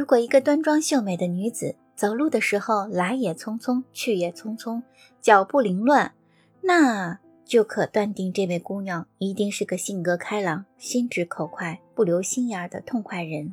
[0.00, 4.80] 如果一个端庄秀美的女子走路的时候来也匆匆，去也匆匆，
[5.20, 6.14] 脚步凌乱，
[6.62, 13.52] 那就可断定这位姑娘一定是个性格开朗、心直口快、不留心眼的痛快人。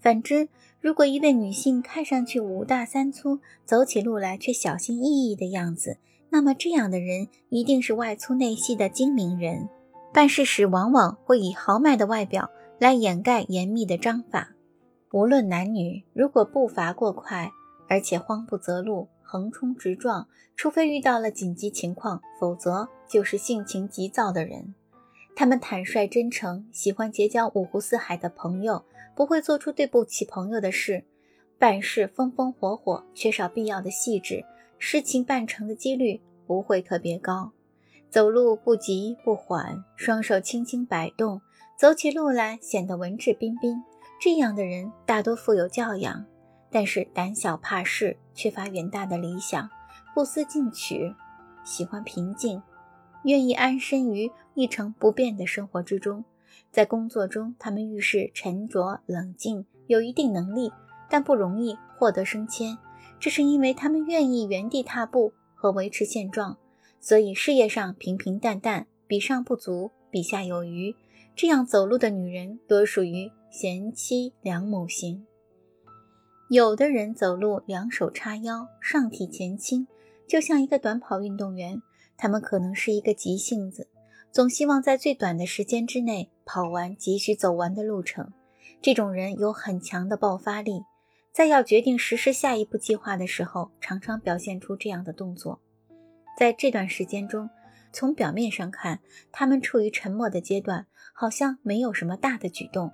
[0.00, 0.48] 反之，
[0.80, 5.98] 如果一位女性看上去五大三粗，走起路来却小心翼翼的样子，
[6.30, 9.68] 那么这样的人一定是外粗内细的精明人，
[10.14, 12.48] 办事时往往会以豪迈的外表
[12.78, 14.54] 来掩盖严密的章法。
[15.10, 17.50] 无论男女，如果步伐过快，
[17.88, 24.74] 而且慌不择路、横冲直撞，除非遇到了紧急情况，否则就是性情急躁的人。
[25.34, 31.04] 他们坦率真诚，喜欢结交五湖四海的朋友，不会做出对不起朋友的事，
[31.58, 34.44] 办事风风火火，缺少必要的细致，
[34.78, 37.52] 事情办成的几率不会特别高。
[38.10, 41.40] 走路不急不缓，双手轻轻摆动，
[41.78, 43.82] 走起路来显得文质彬彬。
[44.20, 46.24] 这样的人大多富有教养，
[46.72, 49.70] 但是胆小怕事，缺乏远大的理想，
[50.12, 51.14] 不思进取，
[51.64, 52.60] 喜欢平静，
[53.22, 56.24] 愿意安身于一成不变的生活之中。
[56.72, 60.72] 在工作中，他们遇事沉着冷静，有一定能力，
[61.08, 62.76] 但不容易获得升迁。
[63.20, 66.58] 这是因为他们愿意原地踏步和维持现状，
[67.00, 70.96] 所以事业上平平淡淡，比上不足，比下有余。
[71.36, 73.30] 这样走路的女人多属于。
[73.50, 75.26] 贤妻良母型，
[76.50, 79.86] 有的人走路两手叉腰，上体前倾，
[80.26, 81.80] 就像一个短跑运动员。
[82.16, 83.88] 他们可能是一个急性子，
[84.30, 88.32] 总希望在最短的时间之内跑完急需走完的路程。
[88.82, 90.82] 这种人有很强的爆发力，
[91.32, 95.60] 在要决定实施下一步计划的时候，常常表现出这样的动作。
[96.36, 97.48] 在这段时间中，
[97.92, 99.00] 从表面上看，
[99.32, 102.90] 他们处于沉默的阶段，好像没有什么大的举动。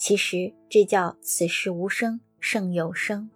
[0.00, 3.28] 其实这叫此时无声胜有声，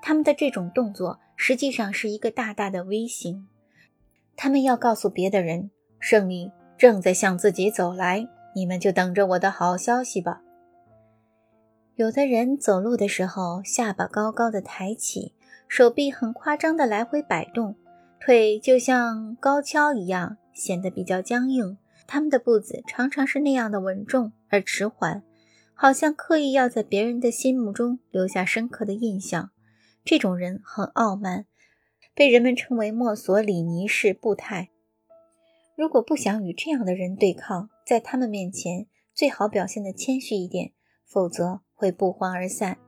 [0.00, 3.48] 他们的这种动作实际上是一个大大的微型，
[4.36, 10.42] 他们要告诉别的人，胜利正在向自己走来，你们就等着我的好消息吧。
[11.96, 15.34] 有的人走路的时候，下巴高高的抬起，
[15.66, 17.74] 手臂很夸张的来回摆动，
[18.20, 21.76] 腿就像高跷一样，显得比较僵硬。
[22.06, 25.24] 他们的步子常常是那样的稳重而迟缓。
[25.78, 29.50] 好像刻意要在别人的心目中留下深刻的印象，
[30.06, 31.44] 这种人很傲慢，
[32.14, 34.70] 被人们称为墨索里尼式步态。
[35.76, 40.72] 如果不想与这样的人对抗，在他们面前最好表现的谦虚一点，
[41.04, 42.78] 否则会不欢而散。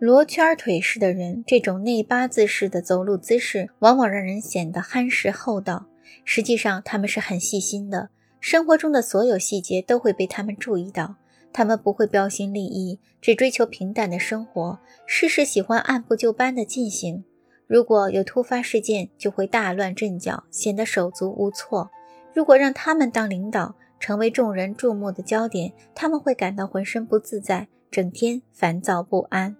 [0.00, 5.86] 罗圈腿式的人，这种内八字式的走路姿势，往往让人显得憨实厚道。
[6.24, 8.10] 实际上，他们是很细心的，
[8.40, 11.14] 生活中的所有细节都会被他们注意到。
[11.56, 17.24] 他们不会标新立异，只追求平淡的生活，事事喜欢按部就班地进行。
[17.66, 21.90] 如果有突发事件，就会大乱阵脚，显得手足无措。
[22.34, 29.56] 如果让他们当领导，成为众人注目的焦点，他们会感到浑身不自在，整天烦躁不安。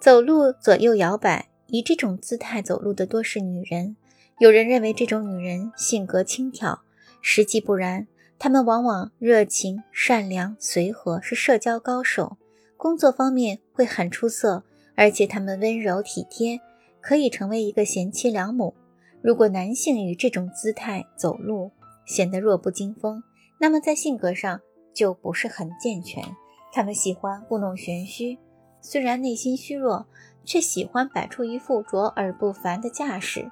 [0.00, 3.96] 走路左右摇摆，以这种姿态走路的多是女人。
[4.38, 6.78] 有人认为这种女人性格轻佻，
[7.20, 8.06] 实际不然。
[8.42, 12.38] 他们往往热情、善良、随和，是社交高手，
[12.74, 14.64] 工作方面会很出色，
[14.96, 16.58] 而且他们温柔体贴，
[17.02, 18.74] 可以成为一个贤妻良母。
[19.20, 21.70] 如果男性以这种姿态走路，
[22.06, 23.22] 显得弱不禁风，
[23.58, 24.58] 那么在性格上
[24.94, 26.24] 就不是很健全。
[26.72, 28.38] 他们喜欢故弄玄虚，
[28.80, 30.06] 虽然内心虚弱，
[30.46, 33.50] 却喜欢摆出一副卓尔不凡的架势。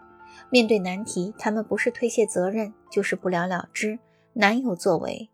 [0.48, 3.98] 面对难题，他们不是推卸责任，就是不了了之。
[4.38, 5.28] 难有作为，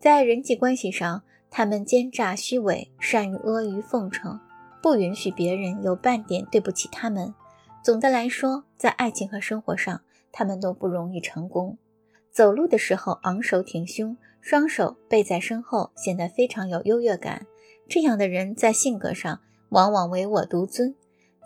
[0.00, 4.40] 在人际关系上，他们奸诈虚伪，善于阿谀奉承，
[4.82, 7.32] 不允许别人有半点对不起他们。
[7.84, 10.00] 总的来说，在爱情和生活上，
[10.32, 11.78] 他们都不容易成功。
[12.32, 17.46] 走路的时候昂首挺胸，双手背在身后，显得非常有优越感。
[17.88, 20.96] 这样的人在性格上往往唯我独尊，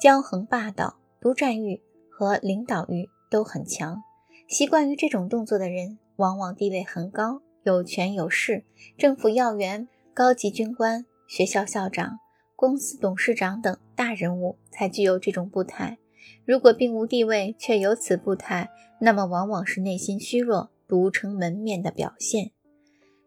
[0.01, 4.03] 骄横霸道，独占欲和领导欲都很强。
[4.49, 5.99] 习惯于这种动作的人。
[6.17, 8.65] 往往地位很高，有权有势，
[8.97, 12.19] 政府要员、高级军官、学校校长、
[12.57, 15.99] 公司董事长等大人物才具有这种步态。
[16.45, 18.71] 如果并无地位却有此步态，
[19.01, 22.51] 那么往往是内心虚弱、独撑门面的表现。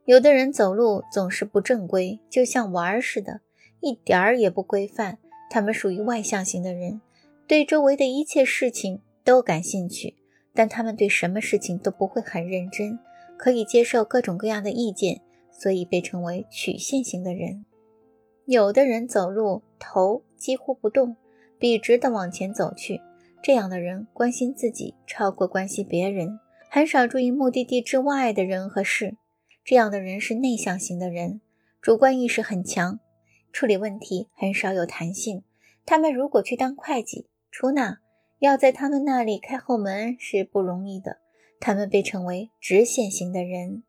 [0.06, 3.42] 有的人走路总是不正规，就像玩儿似的，
[3.82, 5.18] 一点儿也不规范。
[5.50, 7.02] 他们属于外向型的人，
[7.48, 10.16] 对周围的一切事情都感兴趣。
[10.56, 12.98] 但他们对什么事情都不会很认真，
[13.38, 15.22] 可以接受各种各样的意见，
[15.52, 17.66] 所以被称为曲线型的人。
[18.46, 21.18] 有的人走路头几乎不动，
[21.60, 23.02] 笔直地往前走去。
[23.44, 29.18] 这样的人关心自己超过关心别人，很少注意目的地之外的人和事。
[29.64, 31.42] 这样的人是内向型的人，
[31.82, 33.00] 主观意识很强，
[33.52, 35.44] 处理问题很少有弹性。
[35.86, 38.00] 他们如果去当会计、出纳，
[38.40, 41.26] 要在他们那里开后门是不容易的。
[41.60, 43.84] 他们被称为直线型的人。